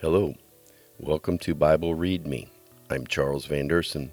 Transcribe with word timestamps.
Hello, 0.00 0.32
welcome 1.00 1.38
to 1.38 1.56
Bible 1.56 1.92
Read 1.92 2.24
Me. 2.24 2.46
I'm 2.88 3.04
Charles 3.04 3.46
Van 3.46 3.68
Deursen. 3.68 4.10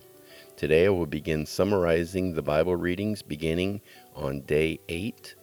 Today 0.58 0.88
I 0.88 0.90
will 0.90 1.06
begin 1.06 1.46
summarizing 1.46 2.34
the 2.34 2.42
Bible 2.42 2.76
readings 2.76 3.22
beginning 3.22 3.82
on 4.16 4.42
day 4.42 4.80
8. 4.90 5.36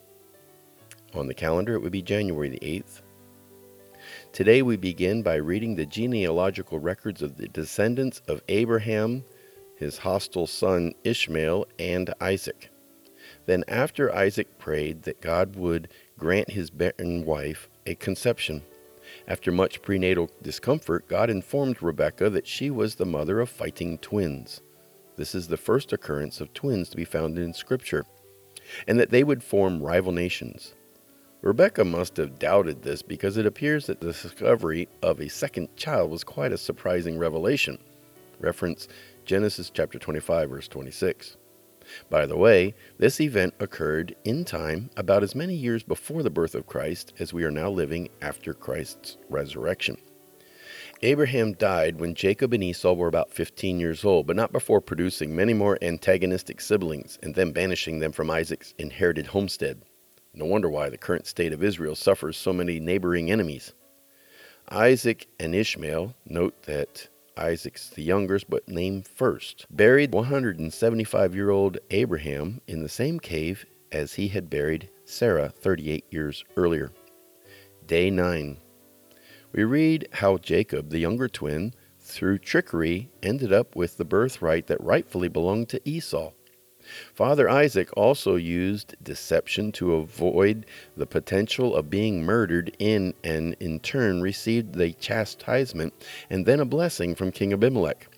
On 1.15 1.29
the 1.29 1.33
calendar, 1.33 1.75
it 1.75 1.81
would 1.81 1.93
be 1.93 2.03
January 2.03 2.49
the 2.49 2.59
8th. 2.59 3.03
Today 4.33 4.63
we 4.63 4.77
begin 4.77 5.23
by 5.23 5.37
reading 5.37 5.77
the 5.77 5.87
genealogical 5.87 6.81
records 6.81 7.23
of 7.23 7.37
the 7.37 7.47
descendants 7.47 8.21
of 8.27 8.43
Abraham, 8.49 9.23
his 9.77 9.99
hostile 9.99 10.49
son 10.49 10.93
Ishmael, 11.05 11.69
and 11.79 12.13
Isaac. 12.21 12.69
Then, 13.47 13.63
after 13.69 14.13
Isaac 14.13 14.59
prayed 14.59 15.05
that 15.05 15.21
God 15.21 15.55
would 15.55 15.87
grant 16.19 16.51
his 16.51 16.69
barren 16.69 17.25
wife 17.25 17.69
a 17.87 17.95
conception, 17.95 18.65
after 19.27 19.53
much 19.53 19.83
prenatal 19.83 20.31
discomfort, 20.43 21.09
God 21.09 21.31
informed 21.31 21.83
Rebekah 21.83 22.31
that 22.31 22.47
she 22.47 22.71
was 22.71 22.95
the 22.95 23.07
mother 23.07 23.41
of 23.41 23.49
fighting 23.49 23.99
twins. 23.99 24.63
This 25.17 25.35
is 25.35 25.49
the 25.49 25.57
first 25.57 25.93
occurrence 25.93 26.41
of 26.41 26.55
twins 26.55 26.89
to 26.89 26.97
be 26.97 27.05
found 27.05 27.39
in 27.39 27.55
Scripture, 27.55 28.05
and 28.87 28.99
that 28.99 29.11
they 29.11 29.25
would 29.25 29.43
form 29.43 29.83
rival 29.83 30.13
nations. 30.13 30.75
Rebekah 31.43 31.85
must 31.85 32.17
have 32.19 32.39
doubted 32.39 32.83
this 32.83 33.03
because 33.03 33.37
it 33.37 33.47
appears 33.47 33.87
that 33.87 34.01
the 34.01 34.13
discovery 34.13 34.89
of 35.03 35.21
a 35.21 35.29
second 35.29 35.77
child 35.77 36.11
was 36.11 36.23
quite 36.23 36.53
a 36.53 36.59
surprising 36.59 37.19
revelation. 37.19 37.79
Reference 38.39 38.87
Genesis 39.25 39.69
chapter 39.69 39.99
25 39.99 40.51
verse 40.51 40.69
26. 40.69 41.37
By 42.11 42.27
the 42.27 42.37
way, 42.37 42.75
this 42.99 43.21
event 43.21 43.55
occurred 43.59 44.15
in 44.25 44.45
time 44.45 44.91
about 44.97 45.23
as 45.23 45.35
many 45.35 45.55
years 45.55 45.83
before 45.83 46.23
the 46.23 46.31
birth 46.31 46.55
of 46.55 46.67
Christ 46.67 47.13
as 47.19 47.33
we 47.33 47.45
are 47.45 47.51
now 47.51 47.71
living 47.71 48.09
after 48.21 48.55
Christ's 48.55 49.17
resurrection. 49.29 49.97
Abraham 51.05 51.55
died 51.55 51.99
when 51.99 52.15
Jacob 52.15 52.53
and 52.53 52.63
Esau 52.63 52.93
were 52.93 53.09
about 53.09 53.33
15 53.33 53.81
years 53.81 54.05
old, 54.05 54.27
but 54.27 54.37
not 54.37 54.53
before 54.53 54.81
producing 54.81 55.35
many 55.35 55.53
more 55.53 55.77
antagonistic 55.83 56.61
siblings 56.61 57.19
and 57.23 57.35
then 57.35 57.51
banishing 57.51 57.99
them 57.99 58.13
from 58.13 58.31
Isaac's 58.31 58.73
inherited 58.79 59.27
homestead. 59.27 59.83
No 60.33 60.45
wonder 60.45 60.71
why 60.71 60.89
the 60.89 60.97
current 60.97 61.27
state 61.27 61.53
of 61.53 61.63
Israel 61.63 61.97
suffers 61.97 62.37
so 62.37 62.53
many 62.53 62.79
neighboring 62.79 63.33
enemies. 63.33 63.75
Isaac 64.69 65.27
and 65.41 65.55
Ishmael, 65.55 66.15
note 66.25 66.63
that 66.63 67.09
Isaac's 67.37 67.89
the 67.89 68.03
youngest 68.03 68.49
but 68.51 68.69
named 68.69 69.09
first, 69.09 69.67
buried 69.71 70.13
175 70.13 71.35
year 71.35 71.51
old 71.51 71.79
Abraham 71.91 72.61
in 72.67 72.83
the 72.83 72.89
same 72.89 73.19
cave 73.19 73.65
as 73.91 74.15
he 74.15 74.29
had 74.29 74.51
buried 74.51 74.91
Sarah 75.05 75.49
38 75.49 76.05
years 76.11 76.45
earlier. 76.57 76.93
Day 77.87 78.11
9. 78.11 78.59
We 79.53 79.65
read 79.65 80.09
how 80.13 80.39
Jacob, 80.39 80.91
the 80.91 80.99
younger 80.99 81.29
twin, 81.29 81.75
through 81.99 82.39
trickery, 82.39 83.11
ended 83.23 83.53
up 83.53 83.77
with 83.77 83.97
the 83.97 84.05
birthright 84.05 84.67
that 84.67 84.83
rightfully 84.83 85.29
belonged 85.29 85.69
to 85.71 85.89
Esau. 85.89 86.33
Father 87.15 87.49
Isaac 87.49 87.89
also 87.97 88.37
used 88.37 88.95
deception 89.03 89.73
to 89.73 89.95
avoid 89.95 90.67
the 90.97 91.07
potential 91.07 91.75
of 91.75 91.91
being 91.91 92.25
murdered 92.25 92.75
in 92.79 93.15
and 93.23 93.55
in 93.61 93.81
turn 93.81 94.21
received 94.21 94.75
the 94.75 94.93
chastisement 94.93 95.95
and 96.31 96.47
then 96.47 96.61
a 96.61 96.65
blessing 96.65 97.15
from 97.15 97.33
King 97.33 97.53
Abimelech. 97.53 98.09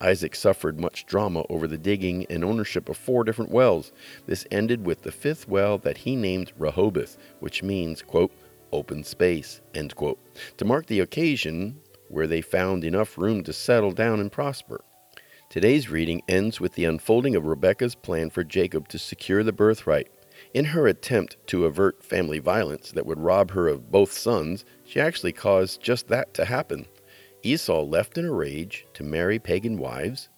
Isaac 0.00 0.34
suffered 0.34 0.80
much 0.80 1.06
drama 1.06 1.44
over 1.50 1.66
the 1.66 1.78
digging 1.78 2.26
and 2.30 2.42
ownership 2.42 2.88
of 2.88 2.96
four 2.96 3.24
different 3.24 3.50
wells. 3.50 3.92
This 4.26 4.46
ended 4.50 4.86
with 4.86 5.02
the 5.02 5.12
fifth 5.12 5.48
well 5.48 5.78
that 5.78 5.98
he 5.98 6.16
named 6.16 6.52
Rehoboth, 6.58 7.18
which 7.40 7.62
means, 7.62 8.02
quote, 8.02 8.32
open 8.72 9.04
space, 9.04 9.60
end 9.74 9.94
quote, 9.94 10.18
to 10.56 10.64
mark 10.64 10.86
the 10.86 11.00
occasion 11.00 11.80
where 12.08 12.26
they 12.26 12.40
found 12.40 12.84
enough 12.84 13.18
room 13.18 13.42
to 13.42 13.52
settle 13.52 13.92
down 13.92 14.20
and 14.20 14.32
prosper. 14.32 14.80
Today's 15.48 15.88
reading 15.88 16.22
ends 16.28 16.60
with 16.60 16.72
the 16.72 16.84
unfolding 16.84 17.36
of 17.36 17.46
Rebekah's 17.46 17.94
plan 17.94 18.30
for 18.30 18.42
Jacob 18.42 18.88
to 18.88 18.98
secure 18.98 19.44
the 19.44 19.52
birthright. 19.52 20.08
In 20.52 20.64
her 20.66 20.88
attempt 20.88 21.36
to 21.46 21.66
avert 21.66 22.02
family 22.02 22.40
violence 22.40 22.90
that 22.90 23.06
would 23.06 23.20
rob 23.20 23.52
her 23.52 23.68
of 23.68 23.90
both 23.90 24.12
sons, 24.12 24.64
she 24.84 25.00
actually 25.00 25.32
caused 25.32 25.80
just 25.80 26.08
that 26.08 26.34
to 26.34 26.44
happen. 26.44 26.86
Esau 27.44 27.82
left 27.82 28.18
in 28.18 28.24
a 28.24 28.32
rage 28.32 28.86
to 28.94 29.04
marry 29.04 29.38
pagan 29.38 29.78
wives, 29.78 30.28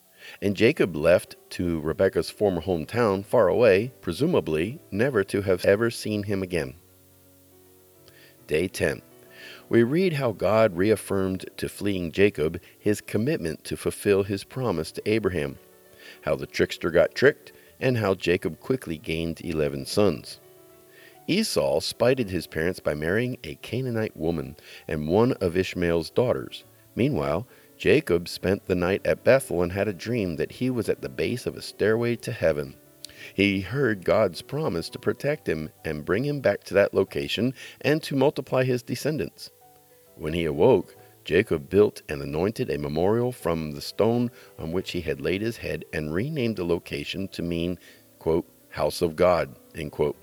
and 0.43 0.55
Jacob 0.55 0.95
left 0.95 1.37
to 1.51 1.81
Rebekah's 1.81 2.29
former 2.29 2.61
hometown 2.61 3.25
far 3.25 3.49
away, 3.49 3.93
presumably 4.03 4.79
never 4.91 5.25
to 5.25 5.41
have 5.41 5.65
ever 5.65 5.91
seen 5.91 6.25
him 6.25 6.43
again. 6.43 6.75
Day 8.47 8.69
10 8.69 9.01
we 9.69 9.83
read 9.83 10.15
how 10.15 10.33
God 10.33 10.77
reaffirmed 10.77 11.45
to 11.59 11.69
fleeing 11.69 12.11
Jacob 12.11 12.61
his 12.79 13.01
commitment 13.01 13.65
to 13.65 13.77
fulfill 13.77 14.23
his 14.23 14.45
promise 14.45 14.91
to 14.93 15.09
Abraham, 15.09 15.59
how 16.23 16.35
the 16.37 16.47
trickster 16.47 16.91
got 16.91 17.15
tricked, 17.15 17.53
and 17.81 17.99
how 17.99 18.15
Jacob 18.15 18.61
quickly 18.61 18.99
gained 18.99 19.41
11 19.45 19.87
sons. 19.87 20.41
Esau 21.27 21.81
spited 21.81 22.31
his 22.31 22.47
parents 22.47 22.81
by 22.81 22.95
marrying 22.95 23.37
a 23.45 23.57
Canaanite 23.57 24.17
woman 24.17 24.57
and 24.89 25.09
one 25.09 25.33
of 25.35 25.57
Ishmael's 25.57 26.09
daughters. 26.11 26.65
Meanwhile, 26.97 27.47
Jacob 27.77 28.29
spent 28.29 28.65
the 28.65 28.75
night 28.75 29.03
at 29.05 29.25
Bethel 29.25 29.63
and 29.63 29.73
had 29.73 29.87
a 29.87 29.93
dream 29.93 30.37
that 30.37 30.53
he 30.53 30.71
was 30.71 30.89
at 30.89 31.03
the 31.03 31.09
base 31.09 31.47
of 31.47 31.57
a 31.57 31.63
stairway 31.63 32.17
to 32.17 32.33
heaven. 32.33 32.75
He 33.35 33.61
heard 33.61 34.05
God's 34.05 34.43
promise 34.43 34.89
to 34.91 34.99
protect 34.99 35.49
him 35.49 35.71
and 35.85 36.05
bring 36.05 36.25
him 36.25 36.41
back 36.41 36.65
to 36.65 36.75
that 36.75 36.95
location 36.95 37.53
and 37.83 38.03
to 38.05 38.17
multiply 38.17 38.65
his 38.65 38.83
descendants. 38.83 39.51
When 40.19 40.33
he 40.33 40.45
awoke, 40.45 40.97
Jacob 41.25 41.71
built 41.71 42.03
and 42.09 42.21
anointed 42.21 42.71
a 42.71 42.79
memorial 42.79 43.31
from 43.31 43.71
the 43.73 43.81
stone 43.81 44.31
on 44.59 44.73
which 44.73 44.91
he 44.91 45.03
had 45.03 45.21
laid 45.21 45.43
his 45.43 45.59
head 45.59 45.85
and 45.93 46.13
renamed 46.13 46.57
the 46.57 46.65
location 46.65 47.29
to 47.29 47.43
mean, 47.43 47.79
quote, 48.19 48.47
house 48.71 49.01
of 49.01 49.15
God, 49.15 49.55
end 49.75 49.93
quote. 49.93 50.17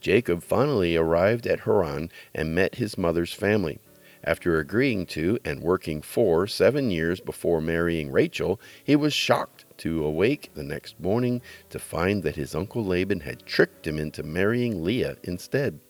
Jacob 0.00 0.42
finally 0.42 0.96
arrived 0.96 1.46
at 1.46 1.60
Haran 1.60 2.10
and 2.34 2.54
met 2.54 2.76
his 2.76 2.96
mother's 2.96 3.32
family. 3.32 3.78
After 4.24 4.58
agreeing 4.58 5.06
to 5.06 5.38
and 5.44 5.60
working 5.60 6.00
for 6.00 6.46
seven 6.46 6.90
years 6.90 7.20
before 7.20 7.60
marrying 7.60 8.10
Rachel, 8.10 8.60
he 8.82 8.96
was 8.96 9.12
shocked 9.12 9.64
to 9.78 10.04
awake 10.04 10.50
the 10.54 10.62
next 10.62 10.98
morning 10.98 11.42
to 11.70 11.78
find 11.78 12.22
that 12.22 12.36
his 12.36 12.54
uncle 12.54 12.84
Laban 12.84 13.20
had 13.20 13.44
tricked 13.44 13.86
him 13.86 13.98
into 13.98 14.22
marrying 14.22 14.82
Leah 14.82 15.16
instead. 15.22 15.80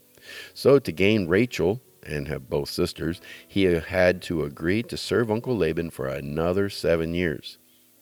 So, 0.54 0.78
to 0.78 0.92
gain 0.92 1.28
Rachel, 1.28 1.80
and 2.04 2.28
have 2.28 2.50
both 2.50 2.68
sisters, 2.68 3.20
he 3.46 3.64
had 3.64 4.22
to 4.22 4.44
agree 4.44 4.82
to 4.84 4.96
serve 4.96 5.30
Uncle 5.30 5.56
Laban 5.56 5.90
for 5.90 6.08
another 6.08 6.68
seven 6.68 7.14
years. 7.14 7.58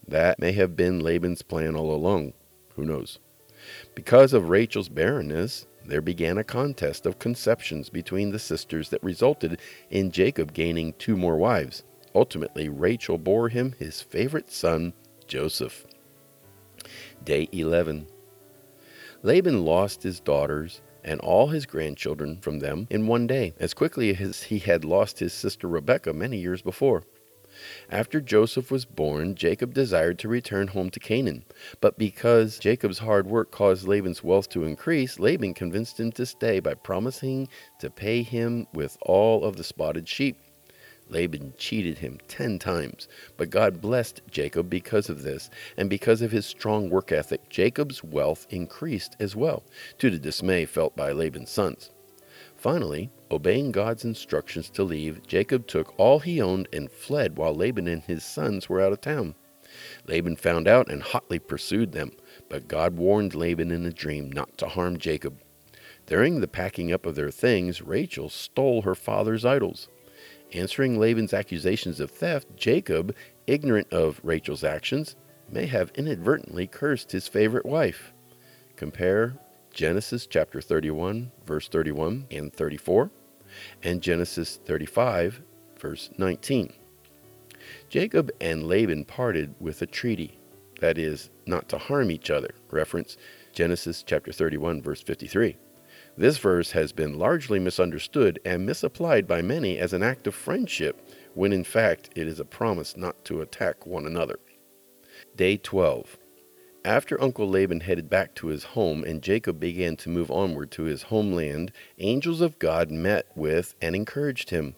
That 0.06 0.38
may 0.38 0.52
have 0.52 0.76
been 0.76 1.00
Laban's 1.00 1.42
plan 1.42 1.76
all 1.76 1.94
along. 1.94 2.32
Who 2.76 2.84
knows? 2.84 3.18
Because 3.94 4.32
of 4.32 4.48
Rachel's 4.48 4.88
barrenness, 4.88 5.66
there 5.84 6.00
began 6.00 6.38
a 6.38 6.44
contest 6.44 7.06
of 7.06 7.18
conceptions 7.18 7.88
between 7.88 8.30
the 8.30 8.38
sisters 8.38 8.88
that 8.90 9.02
resulted 9.02 9.60
in 9.90 10.10
Jacob 10.10 10.52
gaining 10.52 10.92
two 10.94 11.16
more 11.16 11.36
wives. 11.36 11.84
Ultimately, 12.14 12.68
Rachel 12.68 13.18
bore 13.18 13.48
him 13.48 13.74
his 13.78 14.00
favorite 14.00 14.50
son, 14.50 14.92
Joseph. 15.26 15.86
Day 17.22 17.48
11. 17.52 18.06
Laban 19.22 19.64
lost 19.64 20.02
his 20.02 20.18
daughters 20.20 20.80
and 21.04 21.20
all 21.20 21.48
his 21.48 21.66
grandchildren 21.66 22.38
from 22.40 22.58
them 22.58 22.86
in 22.90 23.06
one 23.06 23.26
day, 23.26 23.52
as 23.58 23.74
quickly 23.74 24.16
as 24.16 24.44
he 24.44 24.58
had 24.58 24.84
lost 24.84 25.18
his 25.18 25.32
sister 25.32 25.68
Rebekah 25.68 26.12
many 26.12 26.38
years 26.38 26.62
before. 26.62 27.04
After 27.90 28.20
Joseph 28.20 28.70
was 28.70 28.84
born, 28.84 29.34
Jacob 29.34 29.74
desired 29.74 30.18
to 30.20 30.28
return 30.28 30.68
home 30.68 30.88
to 30.90 31.00
Canaan. 31.00 31.44
But 31.80 31.98
because 31.98 32.58
Jacob's 32.58 33.00
hard 33.00 33.26
work 33.26 33.50
caused 33.50 33.86
Laban's 33.86 34.24
wealth 34.24 34.48
to 34.50 34.64
increase, 34.64 35.18
Laban 35.18 35.54
convinced 35.54 36.00
him 36.00 36.10
to 36.12 36.24
stay 36.24 36.60
by 36.60 36.74
promising 36.74 37.48
to 37.80 37.90
pay 37.90 38.22
him 38.22 38.66
with 38.72 38.96
all 39.02 39.44
of 39.44 39.56
the 39.56 39.64
spotted 39.64 40.08
sheep. 40.08 40.38
Laban 41.10 41.54
cheated 41.58 41.98
him 41.98 42.18
ten 42.28 42.58
times, 42.58 43.08
but 43.36 43.50
God 43.50 43.80
blessed 43.80 44.22
Jacob 44.30 44.70
because 44.70 45.10
of 45.10 45.22
this, 45.22 45.50
and 45.76 45.90
because 45.90 46.22
of 46.22 46.30
his 46.32 46.46
strong 46.46 46.88
work 46.88 47.12
ethic, 47.12 47.48
Jacob's 47.48 48.02
wealth 48.02 48.46
increased 48.48 49.16
as 49.20 49.34
well, 49.36 49.64
to 49.98 50.08
the 50.08 50.18
dismay 50.18 50.64
felt 50.64 50.96
by 50.96 51.12
Laban's 51.12 51.50
sons. 51.50 51.90
Finally, 52.56 53.10
obeying 53.30 53.72
God's 53.72 54.04
instructions 54.04 54.70
to 54.70 54.84
leave, 54.84 55.26
Jacob 55.26 55.66
took 55.66 55.94
all 55.98 56.20
he 56.20 56.40
owned 56.40 56.68
and 56.72 56.90
fled 56.90 57.36
while 57.36 57.54
Laban 57.54 57.88
and 57.88 58.02
his 58.02 58.22
sons 58.22 58.68
were 58.68 58.80
out 58.80 58.92
of 58.92 59.00
town. 59.00 59.34
Laban 60.06 60.36
found 60.36 60.68
out 60.68 60.90
and 60.90 61.02
hotly 61.02 61.38
pursued 61.38 61.92
them, 61.92 62.12
but 62.48 62.68
God 62.68 62.96
warned 62.96 63.34
Laban 63.34 63.70
in 63.70 63.86
a 63.86 63.92
dream 63.92 64.30
not 64.30 64.58
to 64.58 64.68
harm 64.68 64.98
Jacob. 64.98 65.40
During 66.06 66.40
the 66.40 66.48
packing 66.48 66.92
up 66.92 67.06
of 67.06 67.14
their 67.14 67.30
things, 67.30 67.80
Rachel 67.80 68.28
stole 68.28 68.82
her 68.82 68.94
father's 68.94 69.44
idols. 69.44 69.88
Answering 70.52 70.98
Laban's 70.98 71.32
accusations 71.32 72.00
of 72.00 72.10
theft, 72.10 72.56
Jacob, 72.56 73.14
ignorant 73.46 73.92
of 73.92 74.20
Rachel's 74.24 74.64
actions, 74.64 75.14
may 75.48 75.66
have 75.66 75.92
inadvertently 75.94 76.66
cursed 76.66 77.12
his 77.12 77.28
favorite 77.28 77.66
wife. 77.66 78.12
Compare 78.76 79.36
Genesis 79.72 80.26
chapter 80.26 80.60
31, 80.60 81.30
verse 81.46 81.68
31 81.68 82.26
and 82.30 82.52
34, 82.52 83.10
and 83.82 84.02
Genesis 84.02 84.58
35, 84.64 85.42
verse 85.78 86.10
19. 86.18 86.72
Jacob 87.88 88.30
and 88.40 88.66
Laban 88.66 89.04
parted 89.04 89.54
with 89.60 89.82
a 89.82 89.86
treaty, 89.86 90.38
that 90.80 90.98
is, 90.98 91.30
not 91.46 91.68
to 91.68 91.78
harm 91.78 92.10
each 92.10 92.30
other. 92.30 92.54
Reference 92.70 93.16
Genesis 93.52 94.02
chapter 94.02 94.32
31, 94.32 94.82
verse 94.82 95.02
53. 95.02 95.56
This 96.16 96.38
verse 96.38 96.72
has 96.72 96.92
been 96.92 97.18
largely 97.18 97.58
misunderstood 97.58 98.40
and 98.44 98.66
misapplied 98.66 99.26
by 99.26 99.42
many 99.42 99.78
as 99.78 99.92
an 99.92 100.02
act 100.02 100.26
of 100.26 100.34
friendship, 100.34 101.08
when 101.34 101.52
in 101.52 101.64
fact 101.64 102.10
it 102.16 102.26
is 102.26 102.40
a 102.40 102.44
promise 102.44 102.96
not 102.96 103.24
to 103.26 103.40
attack 103.40 103.86
one 103.86 104.06
another. 104.06 104.38
Day 105.36 105.56
12. 105.56 106.18
After 106.84 107.20
Uncle 107.22 107.48
Laban 107.48 107.80
headed 107.80 108.08
back 108.08 108.34
to 108.36 108.48
his 108.48 108.64
home 108.64 109.04
and 109.04 109.22
Jacob 109.22 109.60
began 109.60 109.96
to 109.96 110.08
move 110.08 110.30
onward 110.30 110.70
to 110.72 110.84
his 110.84 111.02
homeland, 111.04 111.72
angels 111.98 112.40
of 112.40 112.58
God 112.58 112.90
met 112.90 113.26
with 113.34 113.74
and 113.82 113.94
encouraged 113.94 114.50
him. 114.50 114.74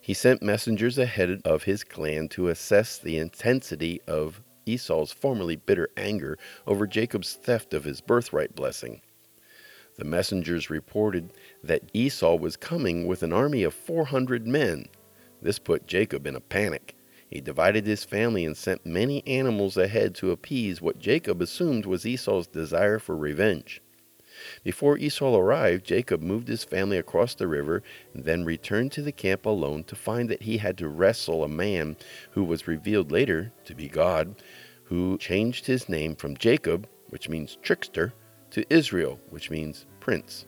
He 0.00 0.14
sent 0.14 0.42
messengers 0.42 0.98
ahead 0.98 1.40
of 1.44 1.64
his 1.64 1.84
clan 1.84 2.28
to 2.30 2.48
assess 2.48 2.98
the 2.98 3.18
intensity 3.18 4.00
of 4.06 4.42
Esau's 4.66 5.12
formerly 5.12 5.56
bitter 5.56 5.90
anger 5.96 6.38
over 6.66 6.86
Jacob's 6.86 7.34
theft 7.34 7.72
of 7.72 7.84
his 7.84 8.00
birthright 8.00 8.54
blessing. 8.54 9.00
The 9.96 10.04
messengers 10.04 10.70
reported 10.70 11.32
that 11.62 11.90
Esau 11.92 12.34
was 12.36 12.56
coming 12.56 13.06
with 13.06 13.22
an 13.22 13.32
army 13.32 13.62
of 13.62 13.74
400 13.74 14.46
men. 14.46 14.86
This 15.40 15.58
put 15.58 15.86
Jacob 15.86 16.26
in 16.26 16.34
a 16.34 16.40
panic. 16.40 16.96
He 17.28 17.40
divided 17.40 17.86
his 17.86 18.04
family 18.04 18.44
and 18.44 18.56
sent 18.56 18.86
many 18.86 19.26
animals 19.26 19.76
ahead 19.76 20.14
to 20.16 20.30
appease 20.30 20.82
what 20.82 20.98
Jacob 20.98 21.40
assumed 21.40 21.86
was 21.86 22.06
Esau's 22.06 22.46
desire 22.46 22.98
for 22.98 23.16
revenge. 23.16 23.82
Before 24.64 24.98
Esau 24.98 25.36
arrived, 25.36 25.86
Jacob 25.86 26.20
moved 26.20 26.48
his 26.48 26.64
family 26.64 26.98
across 26.98 27.34
the 27.34 27.46
river 27.46 27.82
and 28.12 28.24
then 28.24 28.44
returned 28.44 28.90
to 28.92 29.02
the 29.02 29.12
camp 29.12 29.46
alone 29.46 29.84
to 29.84 29.94
find 29.94 30.28
that 30.28 30.42
he 30.42 30.58
had 30.58 30.76
to 30.78 30.88
wrestle 30.88 31.44
a 31.44 31.48
man 31.48 31.96
who 32.32 32.42
was 32.42 32.66
revealed 32.66 33.12
later 33.12 33.52
to 33.64 33.74
be 33.74 33.88
God, 33.88 34.42
who 34.84 35.18
changed 35.18 35.66
his 35.66 35.88
name 35.88 36.16
from 36.16 36.36
Jacob, 36.36 36.88
which 37.10 37.28
means 37.28 37.58
trickster, 37.62 38.12
to 38.54 38.64
Israel, 38.72 39.18
which 39.30 39.50
means 39.50 39.84
prince. 39.98 40.46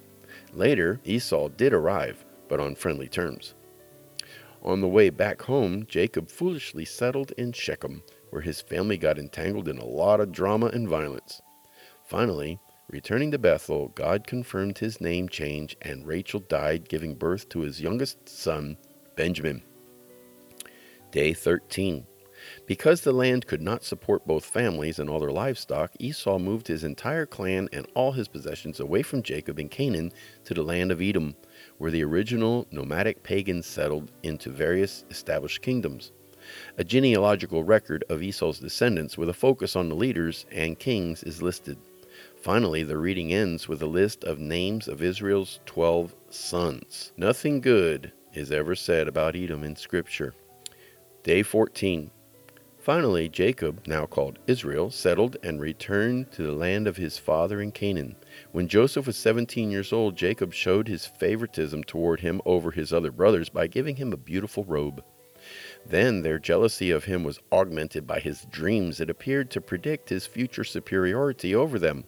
Later, 0.53 1.01
Esau 1.05 1.49
did 1.49 1.73
arrive, 1.73 2.25
but 2.49 2.61
on 2.61 2.77
friendly 2.77 3.09
terms. 3.09 3.55
On 4.63 4.81
the 4.81 4.89
way 4.89 5.11
back 5.11 5.43
home, 5.43 5.85
Jacob 5.87 6.31
foolishly 6.31 6.85
settled 6.85 7.33
in 7.33 7.51
Shechem, 7.51 8.05
where 8.31 8.43
his 8.43 8.61
family 8.61 8.97
got 8.97 9.19
entangled 9.19 9.67
in 9.67 9.79
a 9.79 9.85
lot 9.85 10.21
of 10.21 10.31
drama 10.31 10.67
and 10.67 10.89
violence. 10.89 11.43
Finally, 12.05 12.61
returning 12.89 13.33
to 13.33 13.39
Bethel, 13.39 13.89
God 13.89 14.25
confirmed 14.25 14.79
his 14.79 15.01
name 15.01 15.29
change, 15.29 15.77
and 15.83 16.07
Rachel 16.07 16.39
died, 16.39 16.89
giving 16.89 17.17
birth 17.17 17.49
to 17.49 17.61
his 17.61 17.81
youngest 17.81 18.29
son, 18.29 18.77
Benjamin. 19.17 19.63
Day 21.11 21.33
13. 21.33 22.07
Because 22.67 23.01
the 23.01 23.13
land 23.13 23.47
could 23.47 23.63
not 23.63 23.85
support 23.85 24.27
both 24.27 24.45
families 24.45 24.99
and 24.99 25.09
all 25.09 25.21
their 25.21 25.31
livestock, 25.31 25.93
Esau 25.99 26.39
moved 26.39 26.69
his 26.69 26.85
entire 26.85 27.27
clan 27.27 27.69
and 27.73 27.87
all 27.95 28.13
his 28.13 28.29
possessions 28.29 28.81
away 28.81 29.03
from 29.03 29.23
Jacob 29.23 29.59
in 29.59 29.69
Canaan 29.69 30.13
to 30.45 30.55
the 30.55 30.63
land 30.63 30.91
of 30.93 31.01
Edom, 31.01 31.35
where 31.79 31.91
the 31.91 32.05
original 32.05 32.67
nomadic 32.71 33.23
pagans 33.23 33.67
settled 33.67 34.11
into 34.23 34.51
various 34.51 35.05
established 35.11 35.63
kingdoms. 35.63 36.13
A 36.79 36.85
genealogical 36.85 37.65
record 37.65 38.05
of 38.09 38.23
Esau's 38.23 38.61
descendants 38.61 39.19
with 39.19 39.29
a 39.29 39.35
focus 39.35 39.75
on 39.75 39.89
the 39.89 39.97
leaders 39.97 40.47
and 40.53 40.79
kings 40.79 41.23
is 41.23 41.43
listed. 41.43 41.79
Finally, 42.37 42.85
the 42.85 42.97
reading 42.97 43.33
ends 43.33 43.67
with 43.67 43.83
a 43.83 43.87
list 43.87 44.23
of 44.25 44.39
names 44.39 44.87
of 44.87 45.03
Israel's 45.03 45.59
12 45.67 46.15
sons. 46.31 47.13
Nothing 47.17 47.61
good 47.61 48.13
is 48.33 48.53
ever 48.53 48.75
said 48.75 49.09
about 49.09 49.35
Edom 49.35 49.65
in 49.65 49.75
Scripture. 49.75 50.35
Day 51.23 51.43
14. 51.43 52.11
Finally, 52.87 53.29
Jacob, 53.29 53.85
now 53.89 54.07
called 54.07 54.39
Israel, 54.47 54.93
settled 54.93 55.37
and 55.43 55.61
returned 55.61 56.31
to 56.31 56.45
the 56.45 56.53
land 56.53 56.87
of 56.87 56.97
his 56.97 57.19
father 57.19 57.61
in 57.61 57.73
Canaan. 57.73 58.15
When 58.53 58.69
Joseph 58.69 59.09
was 59.09 59.17
17 59.17 59.73
years 59.73 59.93
old, 59.93 60.15
Jacob 60.15 60.55
showed 60.55 60.87
his 60.87 61.05
favoritism 61.05 61.83
toward 61.83 62.21
him 62.21 62.41
over 62.47 62.71
his 62.71 62.93
other 62.93 63.11
brothers 63.11 63.49
by 63.49 63.67
giving 63.67 63.97
him 63.97 64.13
a 64.13 64.17
beautiful 64.17 64.63
robe. 64.63 65.03
Then 65.85 66.23
their 66.23 66.39
jealousy 66.39 66.93
of 66.93 67.07
him 67.07 67.25
was 67.25 67.41
augmented 67.51 68.07
by 68.07 68.21
his 68.21 68.47
dreams 68.53 68.99
that 68.99 69.11
appeared 69.11 69.51
to 69.51 69.61
predict 69.61 70.11
his 70.11 70.29
future 70.29 70.63
superiority 70.63 71.57
over 71.57 71.81
them. 71.81 72.05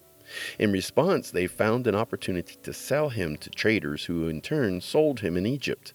In 0.61 0.71
response, 0.71 1.33
they 1.33 1.49
found 1.49 1.89
an 1.89 1.97
opportunity 1.97 2.55
to 2.63 2.73
sell 2.73 3.09
him 3.09 3.37
to 3.39 3.51
traders 3.51 4.05
who 4.05 4.29
in 4.29 4.41
turn 4.41 4.81
sold 4.81 5.19
him 5.21 5.37
in 5.37 5.45
Egypt. 5.45 5.93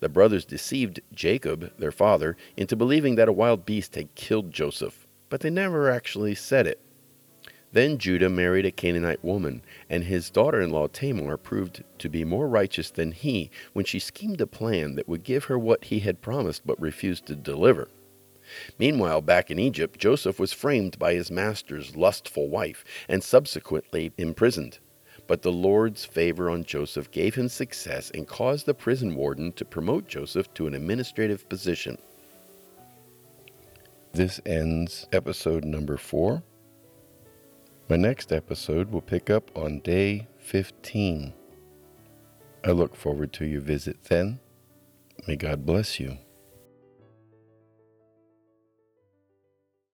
The 0.00 0.08
brothers 0.08 0.44
deceived 0.44 1.00
Jacob, 1.12 1.72
their 1.78 1.92
father, 1.92 2.36
into 2.56 2.76
believing 2.76 3.14
that 3.16 3.28
a 3.28 3.32
wild 3.32 3.64
beast 3.64 3.94
had 3.94 4.14
killed 4.14 4.52
Joseph, 4.52 5.06
but 5.28 5.40
they 5.40 5.50
never 5.50 5.90
actually 5.90 6.34
said 6.34 6.66
it. 6.66 6.80
Then 7.72 7.98
Judah 7.98 8.30
married 8.30 8.64
a 8.64 8.70
Canaanite 8.70 9.24
woman, 9.24 9.62
and 9.90 10.04
his 10.04 10.30
daughter 10.30 10.60
in 10.60 10.70
law 10.70 10.86
Tamar 10.86 11.36
proved 11.36 11.82
to 11.98 12.08
be 12.08 12.24
more 12.24 12.48
righteous 12.48 12.90
than 12.90 13.12
he 13.12 13.50
when 13.72 13.84
she 13.84 13.98
schemed 13.98 14.40
a 14.40 14.46
plan 14.46 14.94
that 14.94 15.08
would 15.08 15.24
give 15.24 15.44
her 15.44 15.58
what 15.58 15.84
he 15.84 16.00
had 16.00 16.22
promised 16.22 16.66
but 16.66 16.80
refused 16.80 17.26
to 17.26 17.36
deliver. 17.36 17.88
Meanwhile, 18.78 19.22
back 19.22 19.50
in 19.50 19.58
Egypt, 19.58 19.98
Joseph 19.98 20.38
was 20.38 20.52
framed 20.52 20.98
by 20.98 21.14
his 21.14 21.30
master's 21.30 21.96
lustful 21.96 22.48
wife 22.48 22.84
and 23.08 23.22
subsequently 23.22 24.12
imprisoned. 24.16 24.78
But 25.26 25.42
the 25.42 25.52
Lord's 25.52 26.04
favor 26.04 26.50
on 26.50 26.64
Joseph 26.64 27.10
gave 27.10 27.34
him 27.34 27.48
success 27.48 28.10
and 28.14 28.26
caused 28.26 28.66
the 28.66 28.74
prison 28.74 29.16
warden 29.16 29.52
to 29.52 29.64
promote 29.64 30.06
Joseph 30.06 30.52
to 30.54 30.66
an 30.66 30.74
administrative 30.74 31.48
position. 31.48 31.98
This 34.12 34.40
ends 34.46 35.06
episode 35.12 35.64
number 35.64 35.96
four. 35.96 36.42
My 37.88 37.96
next 37.96 38.32
episode 38.32 38.90
will 38.90 39.00
pick 39.00 39.30
up 39.30 39.50
on 39.56 39.80
day 39.80 40.28
15. 40.38 41.32
I 42.64 42.70
look 42.70 42.96
forward 42.96 43.32
to 43.34 43.44
your 43.44 43.60
visit 43.60 44.04
then. 44.04 44.40
May 45.26 45.36
God 45.36 45.66
bless 45.66 46.00
you. 46.00 46.18